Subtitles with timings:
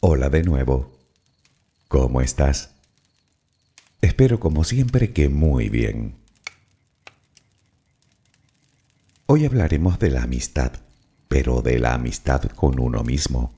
[0.00, 0.96] Hola de nuevo.
[1.88, 2.70] ¿Cómo estás?
[4.00, 6.14] Espero como siempre que muy bien.
[9.26, 10.70] Hoy hablaremos de la amistad,
[11.26, 13.52] pero de la amistad con uno mismo.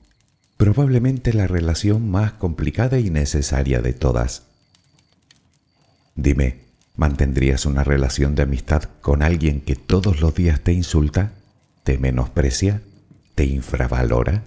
[0.57, 4.47] Probablemente la relación más complicada y necesaria de todas.
[6.15, 6.61] Dime,
[6.95, 11.33] ¿mantendrías una relación de amistad con alguien que todos los días te insulta,
[11.83, 12.81] te menosprecia,
[13.35, 14.43] te infravalora,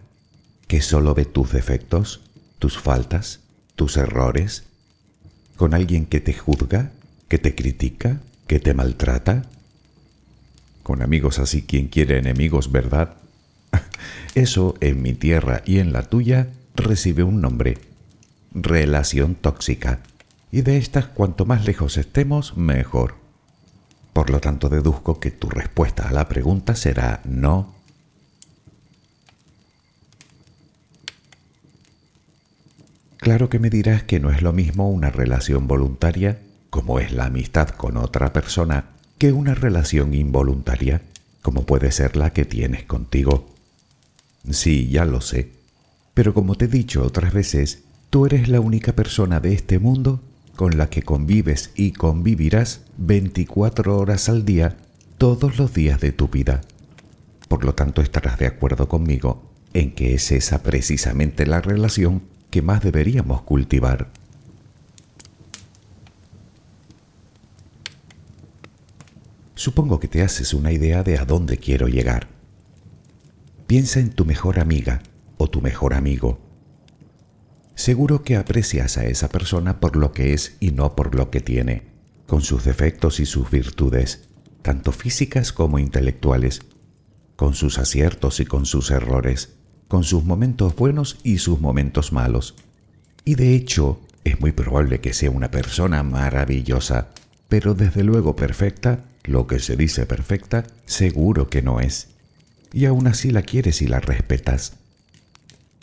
[0.66, 2.22] que solo ve tus defectos,
[2.58, 3.40] tus faltas,
[3.76, 4.64] tus errores?
[5.56, 6.90] ¿Con alguien que te juzga,
[7.28, 9.44] que te critica, que te maltrata?
[10.82, 13.14] Con amigos así quien quiere enemigos, ¿verdad?
[14.34, 17.78] Eso en mi tierra y en la tuya recibe un nombre,
[18.52, 20.00] relación tóxica.
[20.50, 23.16] Y de estas cuanto más lejos estemos, mejor.
[24.12, 27.73] Por lo tanto, deduzco que tu respuesta a la pregunta será no.
[33.24, 37.24] Claro que me dirás que no es lo mismo una relación voluntaria, como es la
[37.24, 41.00] amistad con otra persona, que una relación involuntaria,
[41.40, 43.46] como puede ser la que tienes contigo.
[44.50, 45.52] Sí, ya lo sé.
[46.12, 50.20] Pero como te he dicho otras veces, tú eres la única persona de este mundo
[50.54, 54.76] con la que convives y convivirás 24 horas al día
[55.16, 56.60] todos los días de tu vida.
[57.48, 62.62] Por lo tanto, estarás de acuerdo conmigo en que es esa precisamente la relación que
[62.62, 64.12] más deberíamos cultivar.
[69.56, 72.28] Supongo que te haces una idea de a dónde quiero llegar.
[73.66, 75.02] Piensa en tu mejor amiga
[75.36, 76.38] o tu mejor amigo.
[77.74, 81.40] Seguro que aprecias a esa persona por lo que es y no por lo que
[81.40, 81.82] tiene,
[82.28, 84.28] con sus defectos y sus virtudes,
[84.62, 86.60] tanto físicas como intelectuales,
[87.34, 89.56] con sus aciertos y con sus errores,
[89.94, 92.56] con sus momentos buenos y sus momentos malos.
[93.24, 97.10] Y de hecho, es muy probable que sea una persona maravillosa,
[97.48, 102.08] pero desde luego perfecta, lo que se dice perfecta, seguro que no es
[102.72, 104.72] y aún así la quieres y la respetas.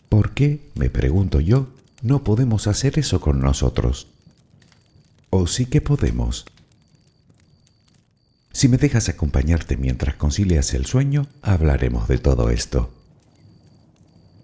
[0.10, 1.70] ¿Por qué, me pregunto yo,
[2.02, 4.08] no podemos hacer eso con nosotros?
[5.30, 6.46] ¿O sí que podemos?
[8.52, 12.92] Si me dejas acompañarte mientras concilias el sueño, hablaremos de todo esto.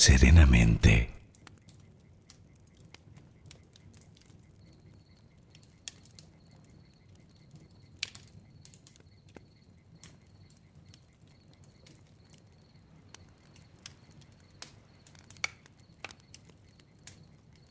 [0.00, 1.10] serenamente.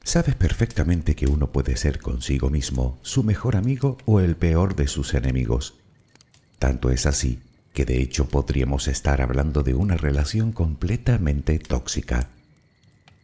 [0.03, 4.87] Sabes perfectamente que uno puede ser consigo mismo su mejor amigo o el peor de
[4.87, 5.79] sus enemigos.
[6.59, 7.41] Tanto es así
[7.79, 12.27] que de hecho podríamos estar hablando de una relación completamente tóxica.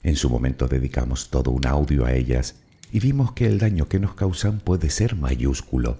[0.01, 2.55] En su momento dedicamos todo un audio a ellas
[2.89, 5.97] y vimos que el daño que nos causan puede ser mayúsculo.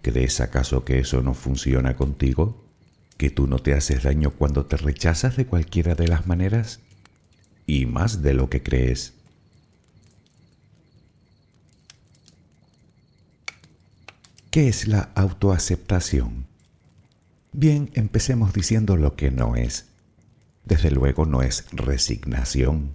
[0.00, 2.64] ¿Crees acaso que eso no funciona contigo?
[3.18, 6.80] ¿Que tú no te haces daño cuando te rechazas de cualquiera de las maneras?
[7.66, 9.12] Y más de lo que crees.
[14.50, 16.47] ¿Qué es la autoaceptación?
[17.60, 19.86] Bien, empecemos diciendo lo que no es.
[20.64, 22.94] Desde luego no es resignación.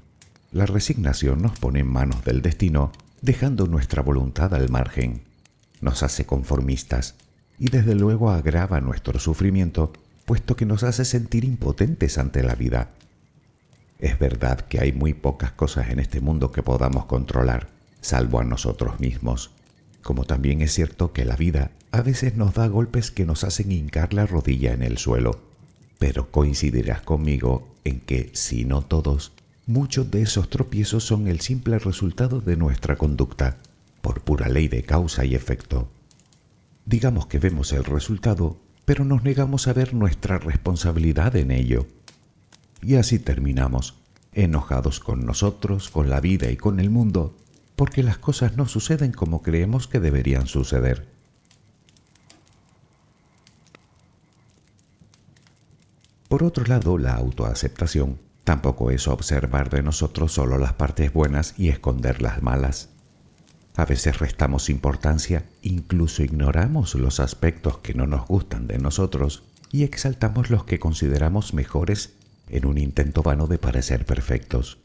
[0.53, 5.23] La resignación nos pone en manos del destino, dejando nuestra voluntad al margen.
[5.81, 7.15] Nos hace conformistas
[7.59, 9.91] y desde luego agrava nuestro sufrimiento,
[10.23, 12.91] puesto que nos hace sentir impotentes ante la vida.
[13.99, 17.67] Es verdad que hay muy pocas cosas en este mundo que podamos controlar,
[17.99, 19.51] salvo a nosotros mismos
[20.03, 23.71] como también es cierto que la vida a veces nos da golpes que nos hacen
[23.71, 25.39] hincar la rodilla en el suelo,
[25.99, 29.31] pero coincidirás conmigo en que, si no todos,
[29.67, 33.59] muchos de esos tropiezos son el simple resultado de nuestra conducta,
[34.01, 35.87] por pura ley de causa y efecto.
[36.87, 41.85] Digamos que vemos el resultado, pero nos negamos a ver nuestra responsabilidad en ello.
[42.81, 43.93] Y así terminamos,
[44.33, 47.37] enojados con nosotros, con la vida y con el mundo,
[47.75, 51.12] porque las cosas no suceden como creemos que deberían suceder.
[56.33, 61.69] Por otro lado, la autoaceptación tampoco es observar de nosotros solo las partes buenas y
[61.69, 62.89] esconder las malas.
[63.75, 69.83] A veces restamos importancia, incluso ignoramos los aspectos que no nos gustan de nosotros y
[69.83, 72.13] exaltamos los que consideramos mejores
[72.49, 74.79] en un intento vano de parecer perfectos.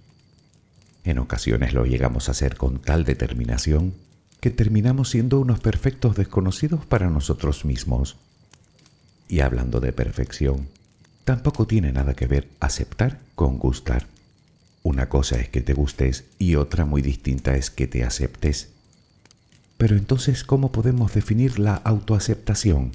[1.02, 3.94] En ocasiones lo llegamos a hacer con tal determinación
[4.40, 8.18] que terminamos siendo unos perfectos desconocidos para nosotros mismos.
[9.28, 10.68] Y hablando de perfección,
[11.28, 14.06] tampoco tiene nada que ver aceptar con gustar.
[14.82, 18.70] Una cosa es que te gustes y otra muy distinta es que te aceptes.
[19.76, 22.92] Pero entonces, ¿cómo podemos definir la autoaceptación?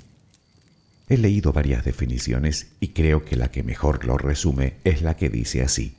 [1.10, 5.30] He leído varias definiciones y creo que la que mejor lo resume es la que
[5.30, 5.94] dice así.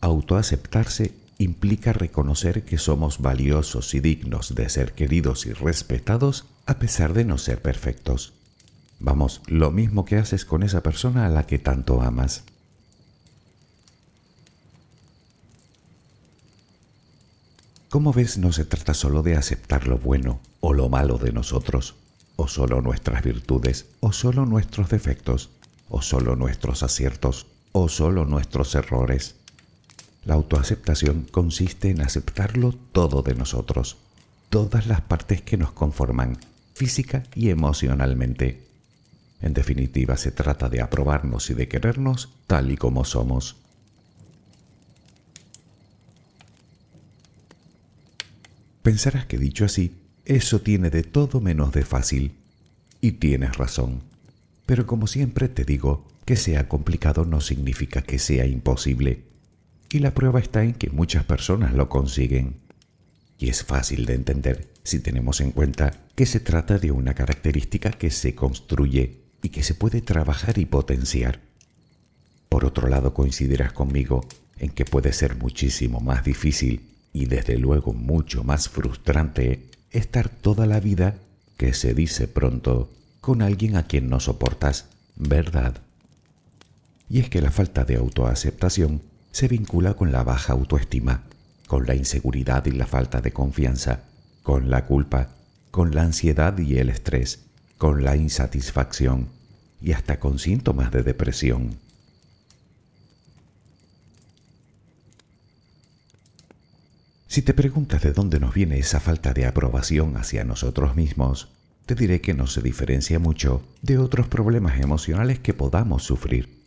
[0.00, 7.12] Autoaceptarse implica reconocer que somos valiosos y dignos de ser queridos y respetados a pesar
[7.12, 8.32] de no ser perfectos.
[9.04, 12.44] Vamos, lo mismo que haces con esa persona a la que tanto amas.
[17.88, 21.96] Como ves, no se trata solo de aceptar lo bueno o lo malo de nosotros,
[22.36, 25.50] o solo nuestras virtudes, o solo nuestros defectos,
[25.88, 29.34] o solo nuestros aciertos, o solo nuestros errores.
[30.24, 33.96] La autoaceptación consiste en aceptarlo todo de nosotros,
[34.48, 36.38] todas las partes que nos conforman,
[36.72, 38.71] física y emocionalmente.
[39.42, 43.56] En definitiva, se trata de aprobarnos y de querernos tal y como somos.
[48.82, 52.36] Pensarás que dicho así, eso tiene de todo menos de fácil.
[53.00, 54.02] Y tienes razón.
[54.64, 59.24] Pero como siempre te digo, que sea complicado no significa que sea imposible.
[59.90, 62.60] Y la prueba está en que muchas personas lo consiguen.
[63.38, 67.90] Y es fácil de entender si tenemos en cuenta que se trata de una característica
[67.90, 71.40] que se construye y que se puede trabajar y potenciar.
[72.48, 74.26] Por otro lado, coincidirás conmigo
[74.58, 80.66] en que puede ser muchísimo más difícil y desde luego mucho más frustrante estar toda
[80.66, 81.16] la vida,
[81.56, 85.76] que se dice pronto, con alguien a quien no soportas, ¿verdad?
[87.08, 91.24] Y es que la falta de autoaceptación se vincula con la baja autoestima,
[91.66, 94.04] con la inseguridad y la falta de confianza,
[94.42, 95.28] con la culpa,
[95.70, 97.40] con la ansiedad y el estrés,
[97.82, 99.26] con la insatisfacción
[99.80, 101.78] y hasta con síntomas de depresión.
[107.26, 111.48] Si te preguntas de dónde nos viene esa falta de aprobación hacia nosotros mismos,
[111.84, 116.62] te diré que no se diferencia mucho de otros problemas emocionales que podamos sufrir,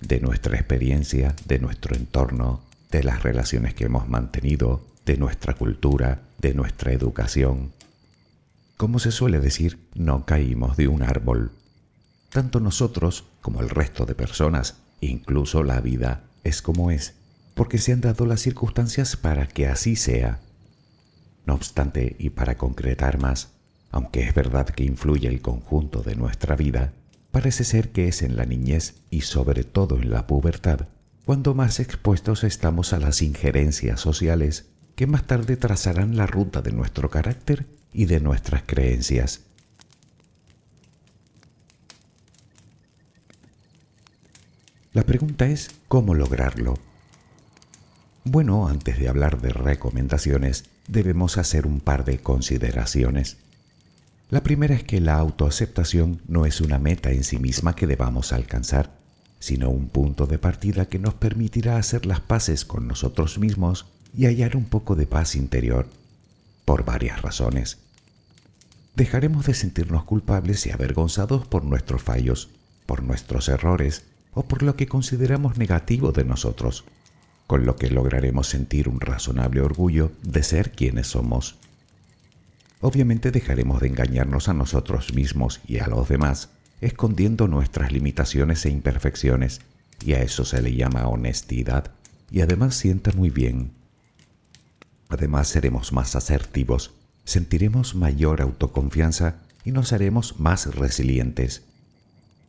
[0.00, 6.22] de nuestra experiencia, de nuestro entorno, de las relaciones que hemos mantenido, de nuestra cultura,
[6.38, 7.77] de nuestra educación.
[8.78, 11.52] Como se suele decir, no caímos de un árbol.
[12.30, 17.14] Tanto nosotros como el resto de personas, incluso la vida, es como es
[17.54, 20.40] porque se han dado las circunstancias para que así sea.
[21.44, 23.48] No obstante, y para concretar más,
[23.90, 26.92] aunque es verdad que influye el conjunto de nuestra vida,
[27.32, 30.86] parece ser que es en la niñez y sobre todo en la pubertad
[31.24, 36.72] cuando más expuestos estamos a las injerencias sociales que más tarde trazarán la ruta de
[36.72, 39.40] nuestro carácter y de nuestras creencias.
[44.92, 46.74] La pregunta es cómo lograrlo.
[48.24, 53.36] Bueno, antes de hablar de recomendaciones, debemos hacer un par de consideraciones.
[54.30, 58.32] La primera es que la autoaceptación no es una meta en sí misma que debamos
[58.32, 58.98] alcanzar,
[59.38, 64.26] sino un punto de partida que nos permitirá hacer las paces con nosotros mismos y
[64.26, 65.88] hallar un poco de paz interior,
[66.68, 67.78] por varias razones.
[68.94, 72.50] Dejaremos de sentirnos culpables y avergonzados por nuestros fallos,
[72.84, 74.04] por nuestros errores
[74.34, 76.84] o por lo que consideramos negativo de nosotros
[77.46, 81.56] con lo que lograremos sentir un razonable orgullo de ser quienes somos.
[82.82, 86.50] Obviamente dejaremos de engañarnos a nosotros mismos y a los demás,
[86.82, 89.62] escondiendo nuestras limitaciones e imperfecciones,
[90.04, 91.92] y a eso se le llama honestidad,
[92.30, 93.77] y además sienta muy bien.
[95.08, 96.92] Además seremos más asertivos,
[97.24, 101.62] sentiremos mayor autoconfianza y nos haremos más resilientes.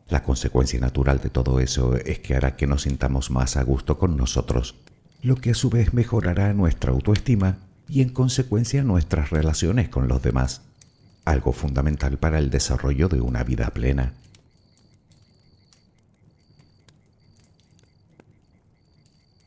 [0.08, 3.98] La consecuencia natural de todo eso es que hará que nos sintamos más a gusto
[3.98, 4.74] con nosotros
[5.22, 10.22] lo que a su vez mejorará nuestra autoestima y en consecuencia nuestras relaciones con los
[10.22, 10.62] demás,
[11.24, 14.14] algo fundamental para el desarrollo de una vida plena.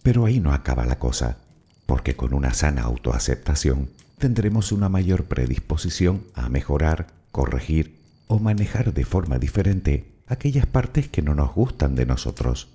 [0.04, 1.38] Pero ahí no acaba la cosa,
[1.86, 9.06] porque con una sana autoaceptación tendremos una mayor predisposición a mejorar, corregir o manejar de
[9.06, 12.70] forma diferente aquellas partes que no nos gustan de nosotros.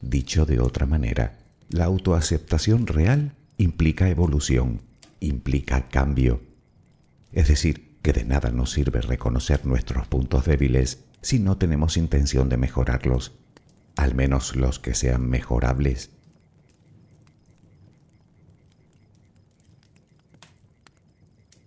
[0.00, 1.38] Dicho de otra manera,
[1.68, 4.82] la autoaceptación real implica evolución,
[5.20, 6.40] implica cambio.
[7.32, 12.48] Es decir, que de nada nos sirve reconocer nuestros puntos débiles si no tenemos intención
[12.48, 13.32] de mejorarlos,
[13.96, 16.10] al menos los que sean mejorables.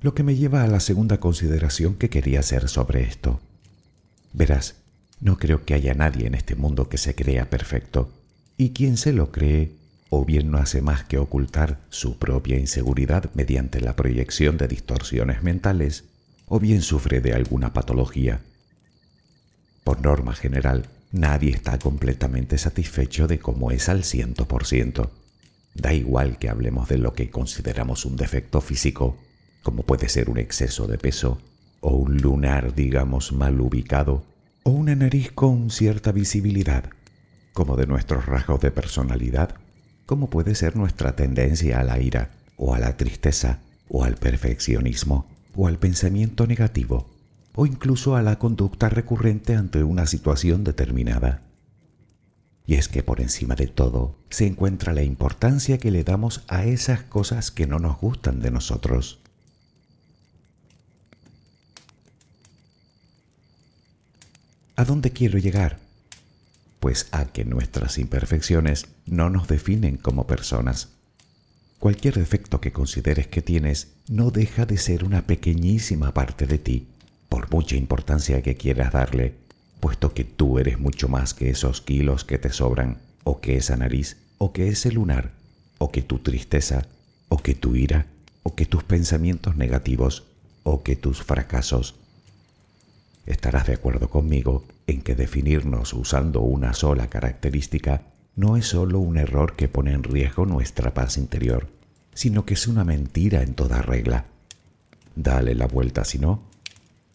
[0.02, 3.42] Lo que me lleva a la segunda consideración que quería hacer sobre esto.
[4.32, 4.76] Verás,
[5.20, 8.10] no creo que haya nadie en este mundo que se crea perfecto,
[8.56, 9.72] y quien se lo cree
[10.10, 15.44] o bien no hace más que ocultar su propia inseguridad mediante la proyección de distorsiones
[15.44, 16.06] mentales,
[16.48, 18.42] o bien sufre de alguna patología.
[19.84, 25.12] Por norma general, nadie está completamente satisfecho de cómo es al ciento por ciento.
[25.76, 29.20] Da igual que hablemos de lo que consideramos un defecto físico,
[29.64, 31.40] como puede ser un exceso de peso,
[31.82, 34.24] o un lunar, digamos, mal ubicado,
[34.64, 36.90] o una nariz con cierta visibilidad,
[37.54, 39.56] como de nuestros rasgos de personalidad,
[40.06, 45.26] como puede ser nuestra tendencia a la ira, o a la tristeza, o al perfeccionismo,
[45.56, 47.10] o al pensamiento negativo,
[47.56, 51.42] o incluso a la conducta recurrente ante una situación determinada.
[52.66, 56.66] Y es que por encima de todo se encuentra la importancia que le damos a
[56.66, 59.22] esas cosas que no nos gustan de nosotros.
[64.80, 65.78] ¿A dónde quiero llegar?
[66.80, 70.88] Pues a que nuestras imperfecciones no nos definen como personas.
[71.80, 76.88] Cualquier defecto que consideres que tienes no deja de ser una pequeñísima parte de ti,
[77.28, 79.36] por mucha importancia que quieras darle
[79.82, 83.76] puesto que tú eres mucho más que esos kilos que te sobran, o que esa
[83.76, 85.34] nariz, o que ese lunar,
[85.78, 86.88] o que tu tristeza,
[87.28, 88.06] o que tu ira,
[88.44, 90.24] o que tus pensamientos negativos,
[90.64, 91.96] o que tus fracasos.
[93.26, 98.04] Estarás de acuerdo conmigo en que definirnos usando una sola característica
[98.36, 101.68] no es solo un error que pone en riesgo nuestra paz interior,
[102.14, 104.26] sino que es una mentira en toda regla.
[105.16, 106.44] Dale la vuelta si no.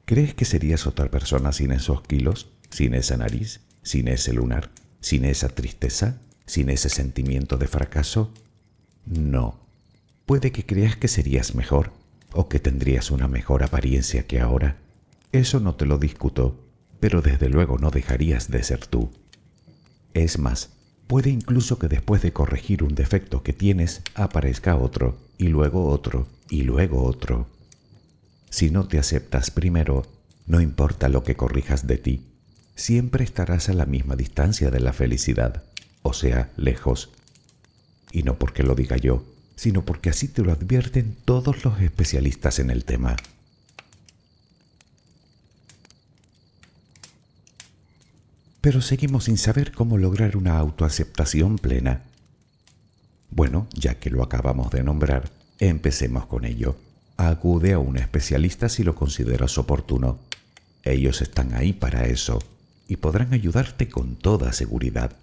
[0.04, 2.50] ¿Crees que serías otra persona sin esos kilos?
[2.74, 8.32] sin esa nariz, sin ese lunar, sin esa tristeza, sin ese sentimiento de fracaso?
[9.06, 9.60] No.
[10.26, 11.92] Puede que creas que serías mejor
[12.32, 14.76] o que tendrías una mejor apariencia que ahora.
[15.34, 16.64] Eso no te lo discuto,
[17.00, 19.10] pero desde luego no dejarías de ser tú.
[20.12, 20.70] Es más,
[21.08, 26.28] puede incluso que después de corregir un defecto que tienes aparezca otro, y luego otro,
[26.48, 27.48] y luego otro.
[28.48, 30.06] Si no te aceptas primero,
[30.46, 32.28] no importa lo que corrijas de ti,
[32.76, 35.64] siempre estarás a la misma distancia de la felicidad,
[36.02, 37.10] o sea, lejos.
[38.12, 39.24] Y no porque lo diga yo,
[39.56, 43.16] sino porque así te lo advierten todos los especialistas en el tema.
[48.64, 52.00] Pero seguimos sin saber cómo lograr una autoaceptación plena.
[53.28, 56.74] Bueno, ya que lo acabamos de nombrar, empecemos con ello.
[57.18, 60.18] Acude a un especialista si lo consideras oportuno.
[60.82, 62.38] Ellos están ahí para eso
[62.88, 65.14] y podrán ayudarte con toda seguridad.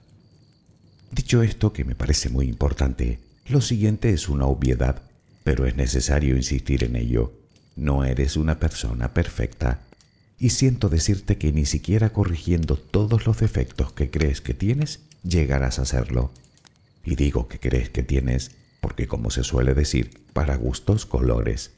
[1.09, 5.01] Dicho esto, que me parece muy importante, lo siguiente es una obviedad,
[5.43, 7.33] pero es necesario insistir en ello.
[7.75, 9.79] No eres una persona perfecta.
[10.41, 15.77] Y siento decirte que ni siquiera corrigiendo todos los defectos que crees que tienes, llegarás
[15.77, 16.31] a serlo.
[17.05, 18.49] Y digo que crees que tienes,
[18.79, 21.69] porque como se suele decir, para gustos colores.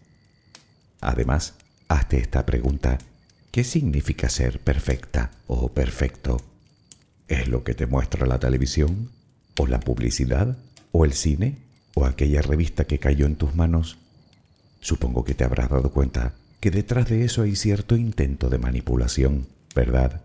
[1.02, 1.56] Además,
[1.90, 3.00] hazte esta pregunta
[3.52, 6.42] ¿Qué significa ser perfecta o perfecto?
[7.28, 9.12] ¿Es lo que te muestra la televisión?
[9.60, 10.58] ¿O la publicidad?
[10.94, 11.58] ¿O el cine?
[11.96, 13.98] ¿O aquella revista que cayó en tus manos?
[14.80, 19.48] Supongo que te habrás dado cuenta que detrás de eso hay cierto intento de manipulación,
[19.76, 20.22] ¿verdad?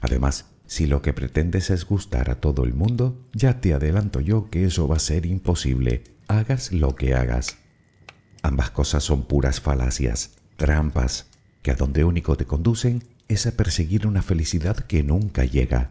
[0.00, 4.50] Además, si lo que pretendes es gustar a todo el mundo, ya te adelanto yo
[4.50, 7.56] que eso va a ser imposible, hagas lo que hagas.
[8.44, 11.26] Ambas cosas son puras falacias, trampas,
[11.62, 15.90] que a donde único te conducen es a perseguir una felicidad que nunca llega.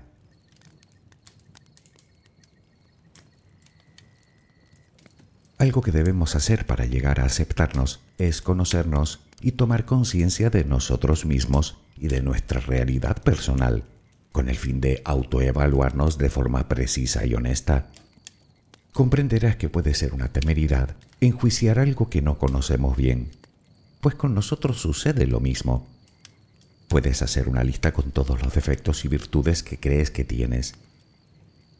[5.57, 11.25] Algo que debemos hacer para llegar a aceptarnos es conocernos y tomar conciencia de nosotros
[11.25, 13.84] mismos y de nuestra realidad personal,
[14.32, 17.88] con el fin de autoevaluarnos de forma precisa y honesta.
[18.93, 23.30] Comprenderás que puede ser una temeridad enjuiciar algo que no conocemos bien
[24.01, 25.88] pues con nosotros sucede lo mismo.
[26.88, 30.73] Puedes hacer una lista con todos los defectos y virtudes que crees que tienes.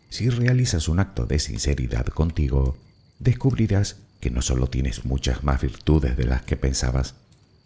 [0.10, 2.78] Si realizas un acto de sinceridad contigo,
[3.19, 7.15] descubrirás que no solo tienes muchas más virtudes de las que pensabas,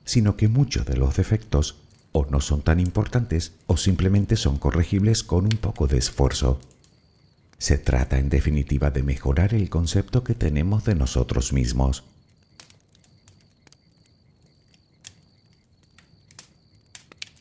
[0.05, 1.75] sino que muchos de los defectos
[2.11, 6.61] o no son tan importantes o simplemente son corregibles con un poco de esfuerzo.
[7.57, 12.03] Se trata en definitiva de mejorar el concepto que tenemos de nosotros mismos.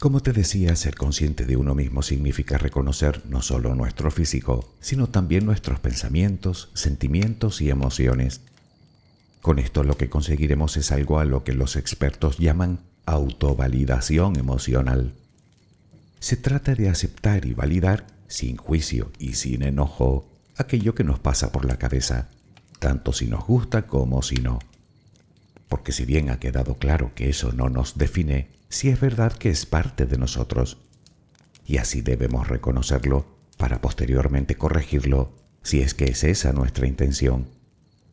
[0.01, 5.07] Como te decía, ser consciente de uno mismo significa reconocer no solo nuestro físico, sino
[5.07, 8.43] también nuestros pensamientos, sentimientos y emociones.
[9.45, 15.13] Con esto lo que conseguiremos es algo a lo que los expertos llaman autovalidación emocional.
[16.19, 20.27] Se trata de aceptar y validar, sin juicio y sin enojo,
[20.57, 22.31] aquello que nos pasa por la cabeza,
[22.79, 24.61] tanto si nos gusta como si no.
[25.69, 29.51] Porque si bien ha quedado claro que eso no nos define, si es verdad que
[29.51, 30.79] es parte de nosotros.
[31.67, 33.27] Y así debemos reconocerlo
[33.59, 37.51] para posteriormente corregirlo si es que es esa nuestra intención.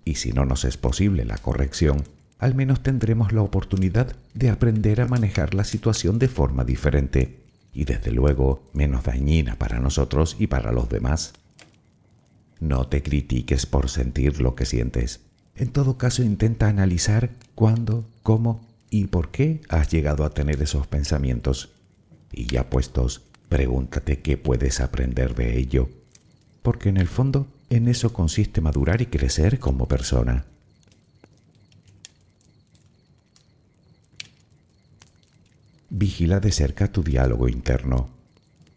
[0.05, 2.03] Y si no nos es posible la corrección,
[2.39, 7.41] al menos tendremos la oportunidad de aprender a manejar la situación de forma diferente
[7.73, 11.33] y desde luego menos dañina para nosotros y para los demás.
[12.59, 15.21] No te critiques por sentir lo que sientes.
[15.55, 20.87] En todo caso, intenta analizar cuándo, cómo y por qué has llegado a tener esos
[20.87, 21.69] pensamientos.
[22.31, 25.89] Y ya puestos, pregúntate qué puedes aprender de ello.
[26.61, 30.43] Porque en el fondo, en eso consiste madurar y crecer como persona.
[35.89, 38.09] Vigila de cerca tu diálogo interno.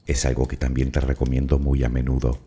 [0.06, 2.38] Es algo que también te recomiendo muy a menudo.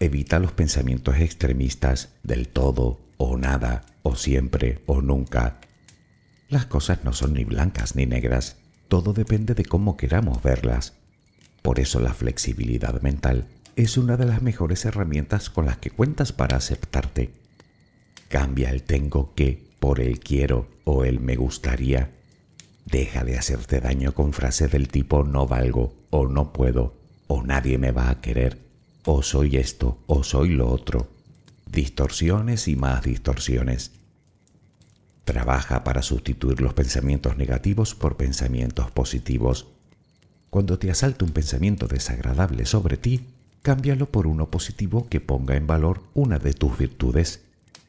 [0.00, 5.60] Evita los pensamientos extremistas del todo o nada o siempre o nunca.
[6.48, 8.56] Las cosas no son ni blancas ni negras,
[8.88, 10.94] todo depende de cómo queramos verlas.
[11.62, 16.32] Por eso la flexibilidad mental es una de las mejores herramientas con las que cuentas
[16.32, 17.30] para aceptarte.
[18.28, 22.10] Cambia el tengo que por el quiero o el me gustaría.
[22.86, 27.76] Deja de hacerte daño con frases del tipo no valgo o no puedo o nadie
[27.76, 28.58] me va a querer
[29.04, 31.08] o soy esto o soy lo otro.
[31.70, 33.92] Distorsiones y más distorsiones.
[35.24, 39.66] Trabaja para sustituir los pensamientos negativos por pensamientos positivos.
[40.48, 43.26] Cuando te asalta un pensamiento desagradable sobre ti,
[43.66, 47.42] cámbialo por uno positivo que ponga en valor una de tus virtudes.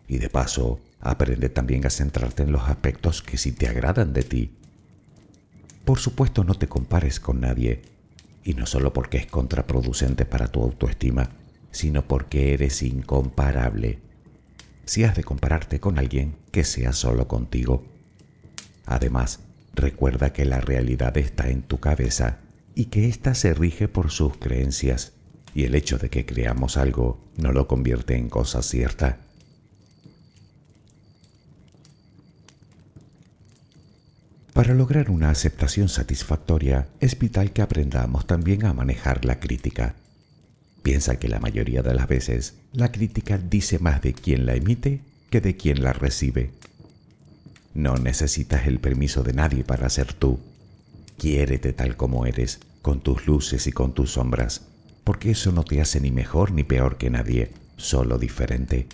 [0.07, 4.23] Y de paso, aprende también a centrarte en los aspectos que sí te agradan de
[4.23, 4.57] ti.
[5.85, 7.83] Por supuesto, no te compares con nadie
[8.43, 11.29] y no solo porque es contraproducente para tu autoestima,
[11.69, 13.99] sino porque eres incomparable.
[14.85, 17.85] Si has de compararte con alguien, que sea solo contigo.
[18.87, 19.41] Además,
[19.75, 22.39] recuerda que la realidad está en tu cabeza
[22.73, 25.13] y que ésta se rige por sus creencias,
[25.57, 29.17] y el hecho de que creamos algo no lo convierte en cosa cierta.
[34.53, 39.95] Para lograr una aceptación satisfactoria es vital que aprendamos también a manejar la crítica.
[40.83, 45.01] Piensa que la mayoría de las veces la crítica dice más de quien la emite
[45.31, 46.51] que de quien la recibe.
[47.73, 50.39] No necesitas el permiso de nadie para ser tú.
[51.17, 54.61] Quiérete tal como eres, con tus luces y con tus sombras,
[55.07, 58.85] porque eso no te hace ni mejor ni peor que nadie, solo diferente.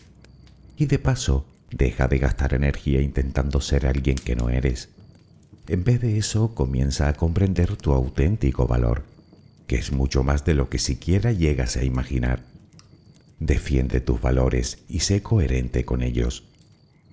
[0.77, 4.89] Y de paso, deja de gastar energía intentando ser alguien que no eres
[5.67, 9.03] en vez de eso, comienza a comprender tu auténtico valor,
[9.65, 12.43] que es mucho más de lo que siquiera llegas a imaginar.
[13.39, 16.43] Defiende tus valores y sé coherente con ellos.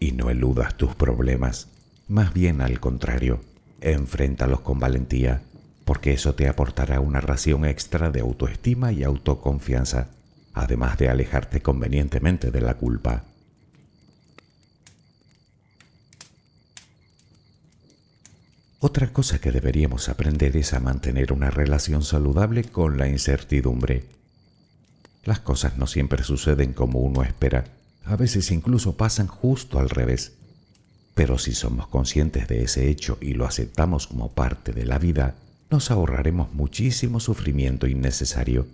[0.01, 1.69] Y no eludas tus problemas,
[2.09, 3.41] más bien al contrario,
[3.81, 5.43] enfréntalos con valentía,
[5.91, 10.07] porque eso te aportará una ración extra de autoestima y autoconfianza,
[10.55, 13.25] además de alejarte convenientemente de la culpa.
[18.79, 24.05] Otra cosa que deberíamos aprender es a mantener una relación saludable con la incertidumbre.
[25.25, 27.65] Las cosas no siempre suceden como uno espera,
[28.05, 30.35] a veces incluso pasan justo al revés.
[31.17, 35.35] Pero si somos conscientes de ese hecho y lo aceptamos como parte de la vida,
[35.71, 38.67] nos ahorraremos muchísimo sufrimiento innecesario.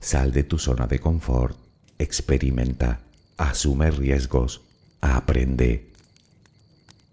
[0.00, 1.56] Sal de tu zona de confort,
[1.98, 3.00] experimenta,
[3.36, 4.62] asume riesgos,
[5.00, 5.92] aprende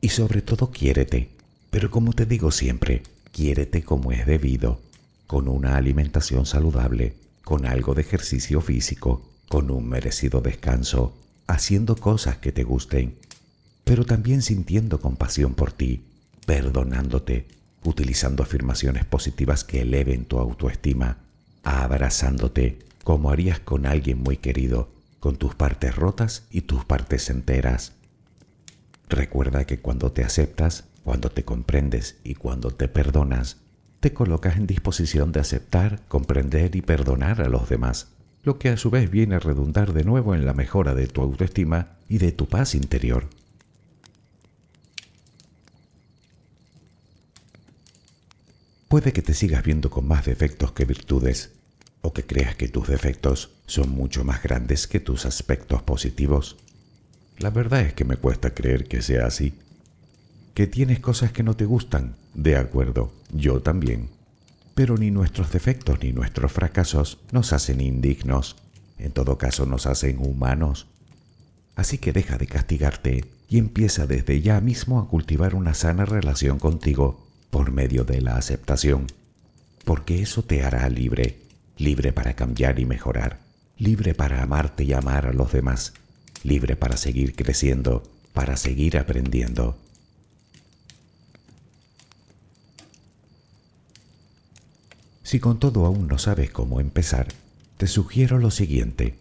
[0.02, 1.30] y sobre todo quiérete.
[1.70, 4.82] Pero como te digo siempre, quiérete como es debido,
[5.28, 12.38] con una alimentación saludable, con algo de ejercicio físico, con un merecido descanso, haciendo cosas
[12.38, 13.16] que te gusten,
[13.84, 16.04] pero también sintiendo compasión por ti,
[16.48, 17.48] perdonándote,
[17.84, 21.18] utilizando afirmaciones positivas que eleven tu autoestima,
[21.64, 24.90] abrazándote como harías con alguien muy querido,
[25.20, 27.94] con tus partes rotas y tus partes enteras.
[29.10, 33.58] Recuerda que cuando te aceptas, cuando te comprendes y cuando te perdonas,
[34.00, 38.10] te colocas en disposición de aceptar, comprender y perdonar a los demás,
[38.44, 41.22] lo que a su vez viene a redundar de nuevo en la mejora de tu
[41.22, 43.28] autoestima y de tu paz interior.
[48.90, 51.52] Puede que te sigas viendo con más defectos que virtudes,
[52.02, 56.58] o que creas que tus defectos son mucho más grandes que tus aspectos positivos.
[57.38, 59.54] La verdad es que me cuesta creer que sea así
[60.56, 64.10] que tienes cosas que no te gustan, de acuerdo, yo también.
[64.74, 68.56] Pero ni nuestros defectos ni nuestros fracasos nos hacen indignos,
[68.98, 70.88] en todo caso nos hacen humanos.
[71.76, 76.58] Así que deja de castigarte y empieza desde ya mismo a cultivar una sana relación
[76.58, 79.08] contigo por medio de la aceptación,
[79.86, 81.40] porque eso te hará libre,
[81.78, 83.40] libre para cambiar y mejorar,
[83.78, 85.94] libre para amarte y amar a los demás,
[86.44, 89.78] libre para seguir creciendo para seguir aprendiendo.
[95.24, 97.28] Si con todo aún no sabes cómo empezar,
[97.78, 99.16] te sugiero lo siguiente.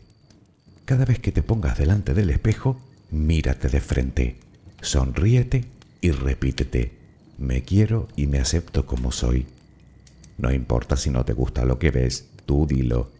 [0.84, 4.36] Cada vez que te pongas delante del espejo, mírate de frente,
[4.80, 5.64] sonríete
[6.00, 6.92] y repítete,
[7.38, 9.46] me quiero y me acepto como soy.
[10.36, 13.10] No importa si no te gusta lo que ves, tú dilo.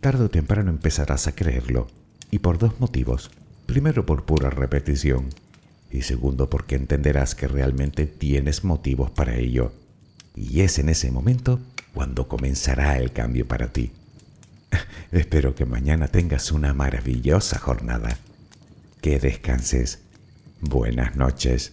[0.00, 1.86] Tarde o temprano empezarás a creerlo,
[2.30, 3.30] y por dos motivos.
[3.66, 5.28] Primero por pura repetición,
[5.90, 9.72] y segundo porque entenderás que realmente tienes motivos para ello.
[10.34, 11.60] Y es en ese momento
[11.94, 13.92] cuando comenzará el cambio para ti.
[15.12, 18.18] Espero que mañana tengas una maravillosa jornada.
[19.00, 20.00] Que descanses.
[20.60, 21.72] Buenas noches.